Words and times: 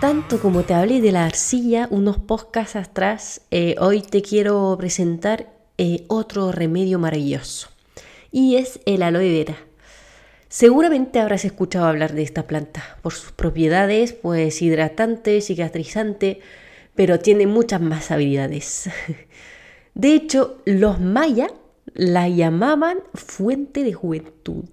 Tanto 0.00 0.40
como 0.40 0.62
te 0.62 0.72
hablé 0.72 1.02
de 1.02 1.12
la 1.12 1.26
arcilla 1.26 1.86
unos 1.90 2.16
podcasts 2.16 2.74
atrás, 2.74 3.42
eh, 3.50 3.74
hoy 3.78 4.00
te 4.00 4.22
quiero 4.22 4.74
presentar 4.78 5.52
eh, 5.76 6.04
otro 6.08 6.52
remedio 6.52 6.98
maravilloso 6.98 7.68
y 8.32 8.56
es 8.56 8.80
el 8.86 9.02
aloe 9.02 9.30
vera. 9.30 9.58
Seguramente 10.48 11.20
habrás 11.20 11.44
escuchado 11.44 11.84
hablar 11.84 12.14
de 12.14 12.22
esta 12.22 12.46
planta 12.46 12.98
por 13.02 13.12
sus 13.12 13.32
propiedades, 13.32 14.14
pues 14.14 14.62
hidratante, 14.62 15.42
cicatrizante, 15.42 16.40
pero 16.94 17.18
tiene 17.18 17.46
muchas 17.46 17.82
más 17.82 18.10
habilidades. 18.10 18.88
De 19.94 20.14
hecho, 20.14 20.62
los 20.64 20.98
mayas 20.98 21.52
la 21.92 22.26
llamaban 22.26 23.00
fuente 23.12 23.84
de 23.84 23.92
juventud. 23.92 24.64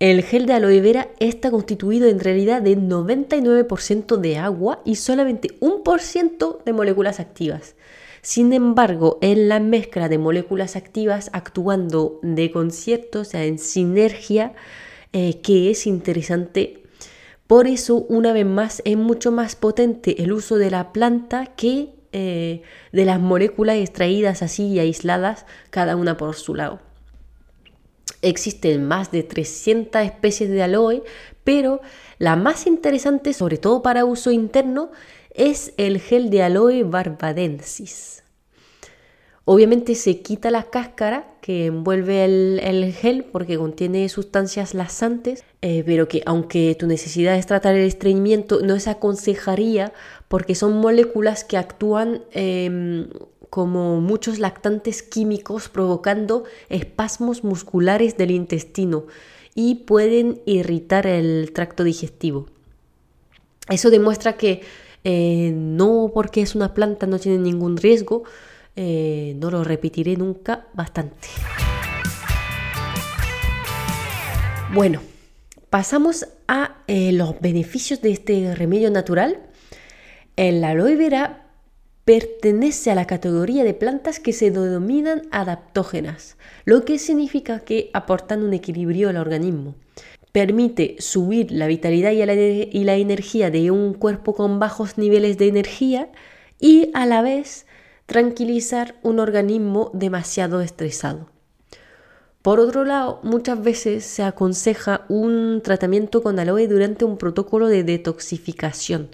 El 0.00 0.22
gel 0.22 0.46
de 0.46 0.54
aloe 0.54 0.80
vera 0.80 1.08
está 1.20 1.52
constituido 1.52 2.08
en 2.08 2.18
realidad 2.18 2.60
de 2.60 2.76
99% 2.76 4.16
de 4.16 4.38
agua 4.38 4.82
y 4.84 4.96
solamente 4.96 5.58
1% 5.60 6.64
de 6.64 6.72
moléculas 6.72 7.20
activas. 7.20 7.76
Sin 8.20 8.52
embargo, 8.52 9.18
en 9.20 9.48
la 9.48 9.60
mezcla 9.60 10.08
de 10.08 10.18
moléculas 10.18 10.76
activas 10.76 11.30
actuando 11.32 12.18
de 12.22 12.50
concierto, 12.50 13.20
o 13.20 13.24
sea, 13.24 13.44
en 13.44 13.58
sinergia, 13.58 14.54
eh, 15.12 15.40
que 15.42 15.70
es 15.70 15.86
interesante. 15.86 16.82
Por 17.46 17.68
eso, 17.68 17.98
una 18.08 18.32
vez 18.32 18.46
más, 18.46 18.82
es 18.84 18.96
mucho 18.96 19.30
más 19.30 19.54
potente 19.54 20.22
el 20.22 20.32
uso 20.32 20.56
de 20.56 20.70
la 20.70 20.92
planta 20.92 21.46
que 21.54 21.94
eh, 22.12 22.62
de 22.92 23.04
las 23.04 23.20
moléculas 23.20 23.76
extraídas 23.76 24.42
así 24.42 24.68
y 24.68 24.78
aisladas, 24.78 25.46
cada 25.70 25.94
una 25.94 26.16
por 26.16 26.34
su 26.34 26.54
lado. 26.54 26.80
Existen 28.24 28.86
más 28.86 29.10
de 29.10 29.22
300 29.22 30.02
especies 30.02 30.50
de 30.50 30.62
aloe, 30.62 31.02
pero 31.44 31.80
la 32.18 32.36
más 32.36 32.66
interesante, 32.66 33.32
sobre 33.32 33.58
todo 33.58 33.82
para 33.82 34.04
uso 34.04 34.30
interno, 34.30 34.90
es 35.34 35.74
el 35.76 36.00
gel 36.00 36.30
de 36.30 36.42
aloe 36.42 36.84
barbadensis. 36.84 38.24
Obviamente 39.46 39.94
se 39.94 40.22
quita 40.22 40.50
la 40.50 40.70
cáscara 40.70 41.34
que 41.42 41.66
envuelve 41.66 42.24
el, 42.24 42.94
gel 42.94 43.24
porque 43.24 43.58
contiene 43.58 44.08
sustancias 44.08 44.72
laxantes, 44.72 45.44
eh, 45.60 45.82
pero 45.84 46.08
que 46.08 46.22
aunque 46.24 46.74
tu 46.78 46.86
necesidad 46.86 47.36
es 47.36 47.44
tratar 47.44 47.74
el 47.74 47.86
estreñimiento, 47.86 48.60
no 48.62 48.80
se 48.80 48.88
aconsejaría 48.88 49.92
porque 50.28 50.54
son 50.54 50.78
moléculas 50.78 51.44
que 51.44 51.58
actúan 51.58 52.22
em, 52.32 53.10
como 53.54 54.00
muchos 54.00 54.40
lactantes 54.40 55.04
químicos 55.04 55.68
provocando 55.68 56.42
espasmos 56.70 57.44
musculares 57.44 58.16
del 58.16 58.32
intestino 58.32 59.06
y 59.54 59.76
pueden 59.86 60.40
irritar 60.44 61.06
el 61.06 61.52
tracto 61.52 61.84
digestivo. 61.84 62.46
Eso 63.68 63.90
demuestra 63.90 64.36
que 64.36 64.62
eh, 65.04 65.52
no 65.54 66.10
porque 66.12 66.42
es 66.42 66.56
una 66.56 66.74
planta 66.74 67.06
no 67.06 67.20
tiene 67.20 67.38
ningún 67.38 67.76
riesgo, 67.76 68.24
eh, 68.74 69.36
no 69.38 69.52
lo 69.52 69.62
repetiré 69.62 70.16
nunca 70.16 70.66
bastante. 70.74 71.28
Bueno, 74.72 75.00
pasamos 75.70 76.26
a 76.48 76.78
eh, 76.88 77.12
los 77.12 77.40
beneficios 77.40 78.02
de 78.02 78.10
este 78.10 78.52
remedio 78.56 78.90
natural. 78.90 79.38
El 80.34 80.64
aloe 80.64 80.96
vera 80.96 81.43
pertenece 82.04 82.90
a 82.90 82.94
la 82.94 83.06
categoría 83.06 83.64
de 83.64 83.74
plantas 83.74 84.20
que 84.20 84.32
se 84.32 84.50
denominan 84.50 85.22
adaptógenas, 85.30 86.36
lo 86.64 86.84
que 86.84 86.98
significa 86.98 87.60
que 87.60 87.90
aportan 87.94 88.42
un 88.42 88.52
equilibrio 88.52 89.08
al 89.08 89.16
organismo. 89.16 89.74
Permite 90.32 90.96
subir 90.98 91.50
la 91.52 91.66
vitalidad 91.66 92.10
y 92.10 92.24
la, 92.26 92.34
y 92.34 92.84
la 92.84 92.96
energía 92.96 93.50
de 93.50 93.70
un 93.70 93.94
cuerpo 93.94 94.34
con 94.34 94.58
bajos 94.58 94.98
niveles 94.98 95.38
de 95.38 95.48
energía 95.48 96.10
y 96.60 96.90
a 96.92 97.06
la 97.06 97.22
vez 97.22 97.66
tranquilizar 98.06 98.96
un 99.02 99.18
organismo 99.18 99.90
demasiado 99.94 100.60
estresado. 100.60 101.30
Por 102.42 102.60
otro 102.60 102.84
lado, 102.84 103.20
muchas 103.22 103.62
veces 103.62 104.04
se 104.04 104.22
aconseja 104.22 105.06
un 105.08 105.62
tratamiento 105.64 106.22
con 106.22 106.38
aloe 106.38 106.68
durante 106.68 107.06
un 107.06 107.16
protocolo 107.16 107.68
de 107.68 107.84
detoxificación, 107.84 109.08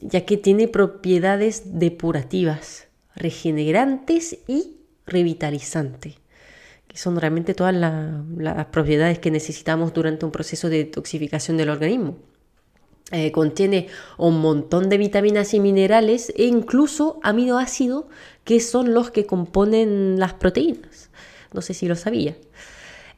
ya 0.00 0.24
que 0.24 0.36
tiene 0.36 0.68
propiedades 0.68 1.78
depurativas, 1.78 2.88
regenerantes 3.14 4.38
y 4.46 4.76
revitalizantes, 5.06 6.16
que 6.88 6.98
son 6.98 7.16
realmente 7.16 7.54
todas 7.54 7.74
las 7.74 8.66
propiedades 8.66 9.18
que 9.18 9.30
necesitamos 9.30 9.92
durante 9.92 10.24
un 10.24 10.32
proceso 10.32 10.68
de 10.68 10.78
detoxificación 10.78 11.56
del 11.56 11.70
organismo. 11.70 12.16
Eh, 13.12 13.30
contiene 13.30 13.86
un 14.18 14.40
montón 14.40 14.88
de 14.88 14.98
vitaminas 14.98 15.54
y 15.54 15.60
minerales 15.60 16.32
e 16.36 16.46
incluso 16.46 17.20
aminoácidos 17.22 18.06
que 18.42 18.58
son 18.58 18.94
los 18.94 19.12
que 19.12 19.26
componen 19.26 20.18
las 20.18 20.34
proteínas. 20.34 21.10
No 21.52 21.62
sé 21.62 21.72
si 21.72 21.86
lo 21.86 21.94
sabía. 21.94 22.36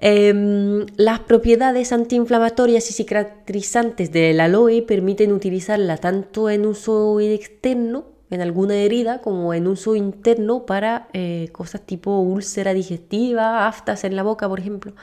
Em, 0.00 0.86
las 0.97 1.20
propiedades 1.20 1.92
antiinflamatorias 1.92 2.88
y 2.91 2.92
cicatrizantes 2.92 4.12
del 4.12 4.38
aloe 4.41 4.82
permiten 4.82 5.32
utilizarla 5.32 5.97
tanto 5.97 6.50
en 6.50 6.66
uso 6.66 7.19
externo, 7.20 8.04
en 8.31 8.41
alguna 8.41 8.76
herida, 8.76 9.20
como 9.20 9.54
en 9.54 9.66
uso 9.66 9.97
interno 9.97 10.66
para 10.66 11.08
eh, 11.14 11.48
cosas 11.53 11.81
tipo 11.82 12.20
úlcera 12.20 12.75
digestiva, 12.75 13.66
aftas 13.66 14.04
en 14.04 14.14
la 14.14 14.22
boca, 14.22 14.48
por 14.48 14.60
ejemplo. 14.60 14.94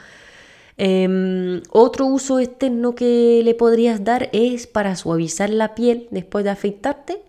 Em, 0.78 1.62
otro 1.70 2.06
uso 2.06 2.38
externo 2.38 2.94
que 2.94 3.40
le 3.44 3.54
podrías 3.54 4.04
dar 4.04 4.28
es 4.32 4.66
para 4.66 4.94
suavizar 4.96 5.50
la 5.50 5.74
piel 5.74 6.06
después 6.10 6.44
de 6.44 6.50
afeitarte 6.50 7.22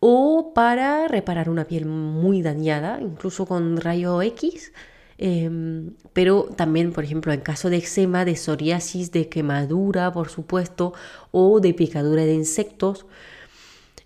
o 0.00 0.52
para 0.54 1.08
reparar 1.08 1.50
una 1.50 1.64
piel 1.66 1.86
muy 1.86 2.42
dañada, 2.42 2.98
incluso 3.00 3.46
con 3.46 3.78
rayo 3.78 4.22
X. 4.22 4.72
Em, 5.18 5.94
pero 6.12 6.44
también, 6.56 6.92
por 6.92 7.02
ejemplo, 7.02 7.32
en 7.32 7.40
caso 7.40 7.70
de 7.70 7.78
eczema, 7.78 8.24
de 8.24 8.36
psoriasis, 8.36 9.10
de 9.10 9.28
quemadura, 9.28 10.12
por 10.12 10.28
supuesto, 10.28 10.94
o 11.32 11.60
de 11.60 11.74
picadura 11.74 12.24
de 12.24 12.34
insectos. 12.34 13.04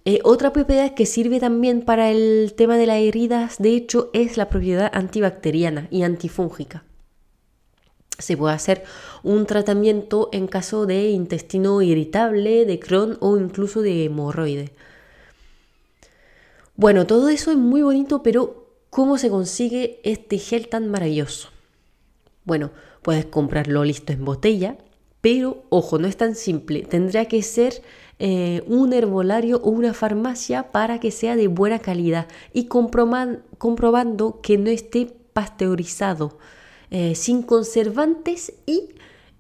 Eh, 0.05 0.21
otra 0.25 0.53
propiedad 0.53 0.95
que 0.95 1.07
sirve 1.07 1.39
también 1.39 1.83
para 1.83 2.11
el 2.11 2.55
tema 2.57 2.77
de 2.79 2.87
las 2.87 2.97
heridas, 2.97 3.59
de 3.59 3.77
hecho, 3.77 4.11
es 4.15 4.37
la 4.39 4.49
propiedad 4.49 4.91
antibacteriana 4.93 5.87
y 5.91 6.03
antifúngica. 6.03 6.83
Se 8.19 8.37
puede 8.37 8.55
hacer 8.55 8.85
un 9.23 9.47
tratamiento 9.47 10.31
en 10.33 10.47
caso 10.47 10.87
de 10.87 11.11
intestino 11.11 11.83
irritable, 11.83 12.65
de 12.65 12.79
Crohn 12.81 13.19
o 13.21 13.37
incluso 13.37 13.83
de 13.83 14.05
hemorroide. 14.05 14.73
Bueno, 16.75 17.07
todo 17.07 17.29
eso 17.29 17.51
es 17.51 17.57
muy 17.57 17.83
bonito, 17.83 18.23
pero 18.23 18.62
¿Cómo 18.93 19.17
se 19.17 19.31
consigue 19.31 20.01
este 20.05 20.37
gel 20.37 20.69
tan 20.69 20.91
maravilloso? 20.91 21.49
Bueno, 22.45 22.73
puedes 23.01 23.25
comprarlo 23.25 23.85
listo 23.85 24.13
en 24.13 24.23
botella, 24.23 24.77
pero 25.23 25.63
ojo, 25.71 25.99
no 25.99 26.07
es 26.07 26.19
tan 26.19 26.35
simple. 26.35 26.83
Tendría 26.83 27.25
que 27.25 27.41
ser 27.41 27.81
eh, 28.19 28.63
un 28.67 28.93
herbolario 28.93 29.63
o 29.65 29.71
una 29.71 29.95
farmacia 29.95 30.73
para 30.73 31.01
que 31.01 31.11
sea 31.11 31.37
de 31.37 31.49
buena 31.49 31.79
calidad 31.79 32.29
y 32.53 32.67
comprobando 32.67 34.43
que 34.43 34.59
no 34.59 34.69
esté 34.69 35.07
pasteurizado, 35.33 36.37
eh, 36.91 37.15
sin 37.15 37.45
conservantes 37.45 38.53
y 38.67 38.91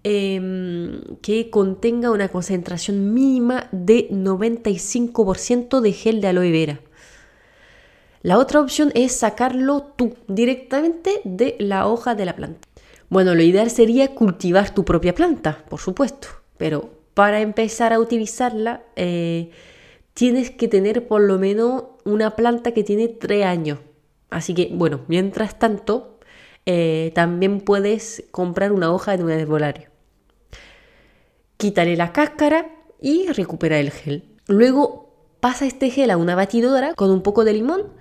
em, 0.02 1.02
que 1.20 1.50
contenga 1.50 2.10
una 2.10 2.28
concentración 2.28 3.12
mínima 3.12 3.68
de 3.70 4.08
95% 4.08 5.82
de 5.82 5.92
gel 5.92 6.22
de 6.22 6.28
aloe 6.28 6.50
vera. 6.50 6.80
La 8.22 8.38
otra 8.38 8.60
opción 8.60 8.92
es 8.94 9.12
sacarlo 9.12 9.82
tú 9.96 10.14
directamente 10.28 11.20
de 11.24 11.56
la 11.58 11.88
hoja 11.88 12.14
de 12.14 12.24
la 12.24 12.36
planta. 12.36 12.68
Bueno, 13.08 13.34
lo 13.34 13.42
ideal 13.42 13.68
sería 13.68 14.14
cultivar 14.14 14.72
tu 14.72 14.84
propia 14.84 15.12
planta, 15.14 15.64
por 15.68 15.80
supuesto, 15.80 16.28
pero 16.56 16.90
para 17.14 17.40
empezar 17.40 17.92
a 17.92 17.98
utilizarla 17.98 18.82
eh, 18.94 19.50
tienes 20.14 20.52
que 20.52 20.68
tener 20.68 21.08
por 21.08 21.20
lo 21.20 21.38
menos 21.38 21.84
una 22.04 22.36
planta 22.36 22.70
que 22.70 22.84
tiene 22.84 23.08
tres 23.08 23.44
años. 23.44 23.80
Así 24.30 24.54
que, 24.54 24.70
bueno, 24.72 25.00
mientras 25.08 25.58
tanto, 25.58 26.20
eh, 26.64 27.10
también 27.16 27.60
puedes 27.60 28.24
comprar 28.30 28.70
una 28.70 28.92
hoja 28.92 29.16
de 29.16 29.24
un 29.24 29.30
herbolario. 29.32 29.88
Quítale 31.56 31.96
la 31.96 32.12
cáscara 32.12 32.70
y 33.00 33.26
recupera 33.26 33.80
el 33.80 33.90
gel. 33.90 34.24
Luego 34.46 35.12
pasa 35.40 35.66
este 35.66 35.90
gel 35.90 36.10
a 36.12 36.16
una 36.16 36.36
batidora 36.36 36.94
con 36.94 37.10
un 37.10 37.22
poco 37.22 37.44
de 37.44 37.52
limón 37.52 38.00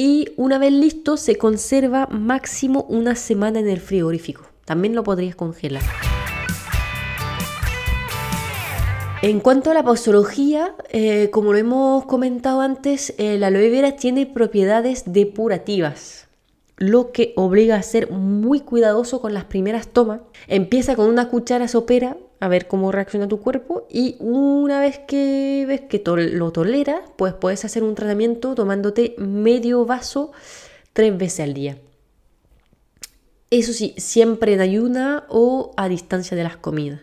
y 0.00 0.28
una 0.36 0.58
vez 0.58 0.72
listo 0.72 1.16
se 1.16 1.36
conserva 1.36 2.06
máximo 2.06 2.86
una 2.88 3.16
semana 3.16 3.58
en 3.58 3.68
el 3.68 3.80
frigorífico. 3.80 4.44
También 4.64 4.94
lo 4.94 5.02
podrías 5.02 5.34
congelar. 5.34 5.82
En 9.20 9.40
cuanto 9.40 9.72
a 9.72 9.74
la 9.74 9.82
posología, 9.82 10.76
eh, 10.90 11.30
como 11.32 11.52
lo 11.52 11.58
hemos 11.58 12.06
comentado 12.06 12.60
antes, 12.60 13.12
eh, 13.18 13.36
la 13.38 13.48
aloe 13.48 13.68
vera 13.70 13.96
tiene 13.96 14.26
propiedades 14.26 15.02
depurativas, 15.06 16.28
lo 16.76 17.10
que 17.10 17.32
obliga 17.34 17.74
a 17.74 17.82
ser 17.82 18.12
muy 18.12 18.60
cuidadoso 18.60 19.20
con 19.20 19.34
las 19.34 19.46
primeras 19.46 19.88
tomas. 19.88 20.20
Empieza 20.46 20.94
con 20.94 21.08
una 21.08 21.28
cuchara 21.28 21.66
sopera 21.66 22.16
a 22.40 22.48
ver 22.48 22.68
cómo 22.68 22.92
reacciona 22.92 23.28
tu 23.28 23.40
cuerpo 23.40 23.86
y 23.90 24.16
una 24.20 24.80
vez 24.80 24.98
que 25.00 25.64
ves 25.66 25.82
que 25.82 26.02
lo 26.06 26.52
toleras, 26.52 27.00
pues 27.16 27.34
puedes 27.34 27.64
hacer 27.64 27.82
un 27.82 27.94
tratamiento 27.94 28.54
tomándote 28.54 29.14
medio 29.18 29.84
vaso 29.84 30.32
tres 30.92 31.16
veces 31.16 31.40
al 31.40 31.54
día. 31.54 31.78
Eso 33.50 33.72
sí, 33.72 33.94
siempre 33.96 34.52
en 34.52 34.60
ayuna 34.60 35.24
o 35.28 35.72
a 35.76 35.88
distancia 35.88 36.36
de 36.36 36.44
las 36.44 36.56
comidas. 36.58 37.00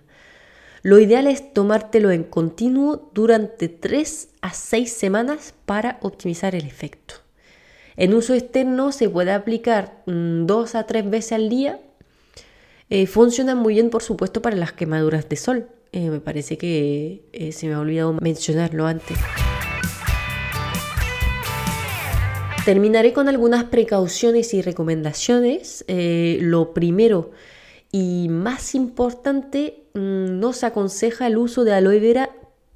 Lo 0.84 1.00
ideal 1.00 1.26
es 1.26 1.52
tomártelo 1.52 2.12
en 2.12 2.24
continuo 2.24 3.10
durante 3.16 3.70
3 3.70 4.30
a 4.42 4.54
6 4.54 4.94
semanas 4.94 5.56
para 5.66 5.98
optimizar 6.04 6.54
el 6.54 6.68
efecto. 6.68 7.16
En 7.98 8.14
uso 8.14 8.36
externo 8.36 8.92
se 8.92 9.10
puede 9.10 9.31
aplicar 9.31 10.04
2 10.06 10.06
mm, 10.06 10.78
a 10.78 10.86
3 10.86 11.10
veces 11.10 11.31
al 11.31 11.50
día. 11.50 11.80
Eh, 12.90 13.08
funciona 13.08 13.56
muy 13.56 13.76
bien, 13.76 13.90
por 13.90 14.04
supuesto, 14.04 14.42
para 14.42 14.56
las 14.56 14.74
quemaduras 14.74 15.28
de 15.30 15.36
sol. 15.36 15.68
Eh, 15.92 16.10
me 16.10 16.20
parece 16.20 16.58
que 16.58 17.28
eh, 17.34 17.52
se 17.52 17.68
me 17.68 17.74
ha 17.74 17.80
olvidado 17.80 18.14
mencionarlo 18.22 18.86
antes. 18.86 19.18
Terminaré 22.66 23.14
con 23.14 23.30
algunas 23.30 23.66
precauciones 23.66 24.54
y 24.54 24.62
recomendaciones. 24.62 25.86
lo 25.88 26.74
primero 26.74 27.32
y 27.98 28.28
más 28.28 28.76
importante, 28.76 29.86
mm, 29.94 30.38
no 30.38 30.52
se 30.52 30.66
aconseja 30.66 31.28
el 31.28 31.38
uso 31.38 31.64
de 31.64 31.74
aloe 31.74 32.02
vera 32.02 32.30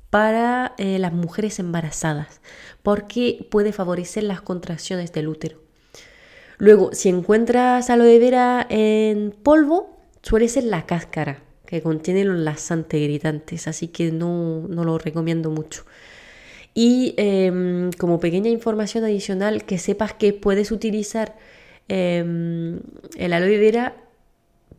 para 0.09 0.75
eh, 0.77 0.97
las 0.97 1.11
mujeres 1.11 1.59
embarazadas, 1.59 2.39
porque 2.83 3.45
puede 3.51 3.73
favorecer 3.73 4.23
las 4.23 4.41
contracciones 4.41 5.11
del 5.11 5.27
útero. 5.27 5.57
Luego, 6.57 6.91
si 6.93 7.09
encuentras 7.09 7.89
aloe 7.89 8.17
vera 8.17 8.65
en 8.69 9.31
polvo, 9.31 9.98
suele 10.21 10.47
ser 10.47 10.63
la 10.65 10.85
cáscara, 10.85 11.43
que 11.65 11.81
contiene 11.81 12.25
los 12.25 12.39
laxantes 12.39 13.01
gritantes, 13.01 13.67
así 13.67 13.89
que 13.89 14.11
no, 14.11 14.65
lo 14.69 14.97
recomiendo 14.97 15.51
mucho. 15.51 15.85
Y 16.73 17.13
em, 17.17 17.91
como 17.91 18.19
pequeña 18.19 18.49
información 18.49 19.03
adicional, 19.03 19.65
que 19.65 19.77
sepas 19.77 20.13
que 20.13 20.33
puedes 20.33 20.71
utilizar 20.71 21.37
em, 21.87 22.79
el 23.17 23.33
aloe 23.33 23.57
vera 23.57 23.97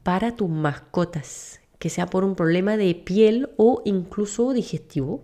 para 0.02 0.34
tus 0.34 0.48
mascotas, 0.48 1.60
que 1.78 1.90
sea 1.90 2.06
por 2.06 2.24
un 2.24 2.34
problema 2.34 2.76
de 2.76 2.94
piel 2.94 3.50
o 3.56 3.82
incluso 3.84 4.52
digestivo. 4.52 5.22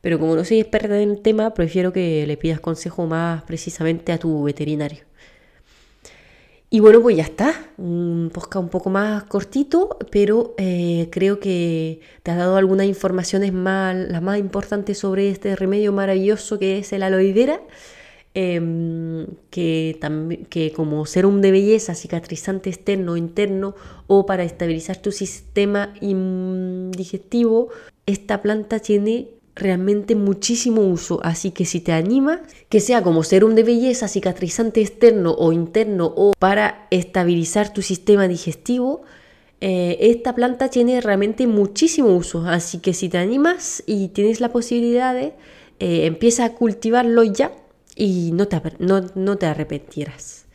Pero 0.00 0.18
como 0.18 0.36
no 0.36 0.44
soy 0.44 0.60
experta 0.60 1.00
en 1.00 1.10
el 1.10 1.20
tema, 1.22 1.54
prefiero 1.54 1.92
que 1.92 2.26
le 2.26 2.36
pidas 2.36 2.60
consejo 2.60 3.06
más 3.06 3.42
precisamente 3.42 4.12
a 4.12 4.18
tu 4.18 4.44
veterinario. 4.44 5.07
Y 6.70 6.80
bueno, 6.80 7.00
pues 7.00 7.16
ya 7.16 7.22
está. 7.22 7.54
Un 7.78 8.30
podcast 8.32 8.64
un 8.64 8.68
poco 8.68 8.90
más 8.90 9.24
cortito, 9.24 9.96
pero 10.10 10.54
eh, 10.58 11.08
creo 11.10 11.40
que 11.40 12.00
te 12.22 12.30
ha 12.30 12.36
dado 12.36 12.56
algunas 12.56 12.86
informaciones 12.86 13.52
más, 13.52 13.96
las 13.96 14.20
más 14.20 14.38
importantes 14.38 14.98
sobre 14.98 15.30
este 15.30 15.56
remedio 15.56 15.92
maravilloso 15.92 16.58
que 16.58 16.78
es 16.78 16.92
el 16.92 17.02
aloe 17.02 17.32
vera. 17.32 17.60
Em, 18.34 19.26
que, 19.50 19.98
que 20.50 20.72
como 20.72 21.06
serum 21.06 21.40
de 21.40 21.50
belleza, 21.50 21.94
cicatrizante 21.94 22.70
externo 22.70 23.12
o 23.12 23.16
interno 23.16 23.74
o 24.06 24.26
para 24.26 24.44
estabilizar 24.44 24.98
tu 24.98 25.10
sistema 25.10 25.94
digestivo, 26.00 27.70
esta 28.06 28.42
planta 28.42 28.78
tiene 28.78 29.37
realmente 29.58 30.14
muchísimo 30.14 30.82
uso, 30.82 31.20
así 31.22 31.50
que 31.50 31.64
si 31.64 31.80
te 31.80 31.92
anima, 31.92 32.40
que 32.68 32.80
sea 32.80 33.02
como 33.02 33.22
serum 33.22 33.54
de 33.54 33.64
belleza, 33.64 34.08
cicatrizante 34.08 34.80
externo 34.80 35.32
o 35.32 35.52
interno 35.52 36.12
o 36.16 36.32
para 36.38 36.86
estabilizar 36.90 37.72
tu 37.72 37.82
sistema 37.82 38.28
digestivo, 38.28 39.02
eh, 39.60 39.96
esta 40.00 40.34
planta 40.34 40.68
tiene 40.68 41.00
realmente 41.00 41.46
muchísimo 41.46 42.14
uso, 42.14 42.44
así 42.46 42.78
que 42.78 42.94
si 42.94 43.08
te 43.08 43.18
animas 43.18 43.82
y 43.86 44.08
tienes 44.08 44.40
la 44.40 44.50
posibilidad 44.50 45.14
de, 45.14 45.34
eh, 45.80 46.06
empieza 46.06 46.44
a 46.44 46.54
cultivarlo 46.54 47.24
ya 47.24 47.52
y 47.96 48.30
no 48.32 48.46
te, 48.46 48.60
no, 48.78 49.36
te 49.36 49.46
arrepentirás. 49.46 50.46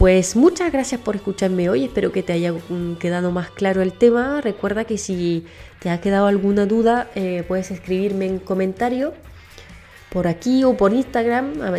Pues 0.00 0.34
muchas 0.34 0.72
gracias 0.72 0.98
por 0.98 1.16
escucharme 1.16 1.68
hoy, 1.68 1.84
espero 1.84 2.10
que 2.10 2.22
te 2.22 2.32
haya 2.32 2.54
quedado 2.98 3.32
más 3.32 3.50
claro 3.50 3.82
el 3.82 3.92
tema. 3.92 4.40
Recuerda 4.40 4.84
que 4.84 4.96
si 4.96 5.44
te 5.78 5.90
ha 5.90 6.00
quedado 6.00 6.26
alguna 6.26 6.64
duda 6.64 7.10
eh, 7.14 7.44
puedes 7.46 7.70
escribirme 7.70 8.24
en 8.24 8.38
comentario 8.38 9.12
por 10.08 10.26
aquí 10.26 10.64
o 10.64 10.74
por 10.74 10.94
Instagram, 10.94 11.60
a 11.60 11.70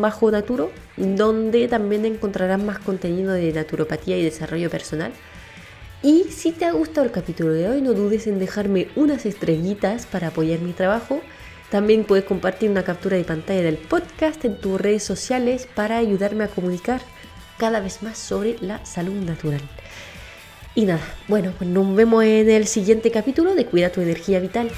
bajo 0.00 0.30
naturo 0.30 0.70
donde 0.96 1.68
también 1.68 2.06
encontrarás 2.06 2.58
más 2.58 2.78
contenido 2.78 3.34
de 3.34 3.52
naturopatía 3.52 4.16
y 4.16 4.24
desarrollo 4.24 4.70
personal. 4.70 5.12
Y 6.02 6.24
si 6.30 6.52
te 6.52 6.64
ha 6.64 6.72
gustado 6.72 7.04
el 7.04 7.12
capítulo 7.12 7.52
de 7.52 7.68
hoy, 7.68 7.82
no 7.82 7.92
dudes 7.92 8.26
en 8.26 8.38
dejarme 8.38 8.88
unas 8.96 9.26
estrellitas 9.26 10.06
para 10.06 10.28
apoyar 10.28 10.60
mi 10.60 10.72
trabajo 10.72 11.20
también 11.70 12.04
puedes 12.04 12.24
compartir 12.24 12.70
una 12.70 12.84
captura 12.84 13.16
de 13.16 13.24
pantalla 13.24 13.62
del 13.62 13.76
podcast 13.76 14.44
en 14.44 14.60
tus 14.60 14.80
redes 14.80 15.02
sociales 15.02 15.66
para 15.74 15.98
ayudarme 15.98 16.44
a 16.44 16.48
comunicar 16.48 17.00
cada 17.58 17.80
vez 17.80 18.02
más 18.02 18.18
sobre 18.18 18.56
la 18.60 18.84
salud 18.84 19.14
natural. 19.14 19.60
Y 20.74 20.84
nada, 20.84 21.00
bueno, 21.28 21.52
pues 21.56 21.70
nos 21.70 21.94
vemos 21.96 22.22
en 22.24 22.50
el 22.50 22.66
siguiente 22.66 23.10
capítulo 23.10 23.54
de 23.54 23.64
Cuida 23.66 23.90
tu 23.90 24.02
energía 24.02 24.40
vital. 24.40 24.70